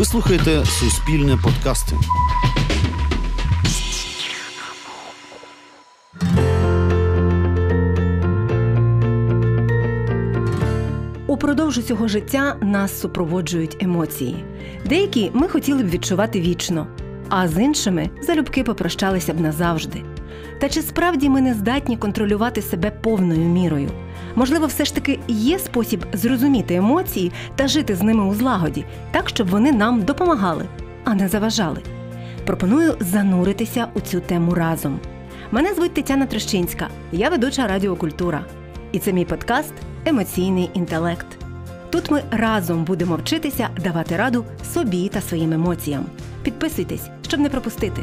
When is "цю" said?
34.00-34.20